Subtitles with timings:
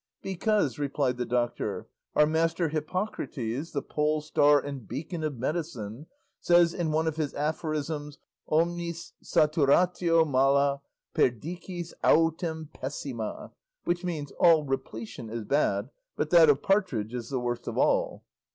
[0.23, 6.07] "Because," replied the doctor, "our master Hippocrates, the polestar and beacon of medicine,
[6.39, 8.17] says in one of his aphorisms
[8.49, 10.81] omnis saturatio mala,
[11.13, 13.51] perdicis autem pessima,
[13.83, 18.23] which means 'all repletion is bad, but that of partridge is the worst of all."